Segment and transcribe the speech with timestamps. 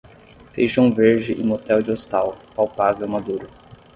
[0.53, 3.47] Feijão verde e motel de hostal, palpável maduro.